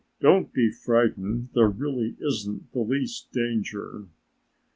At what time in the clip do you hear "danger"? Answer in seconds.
3.31-4.07